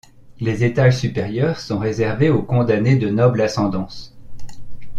Les 0.39 0.63
étages 0.63 0.97
supérieurs 0.97 1.59
sont 1.59 1.77
réservés 1.77 2.31
aux 2.31 2.41
condamnés 2.41 2.95
de 2.95 3.07
noble 3.11 3.39
ascendance. 3.39 4.17